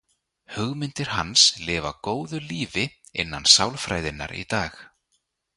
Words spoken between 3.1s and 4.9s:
innan sálfræðinnar í dag.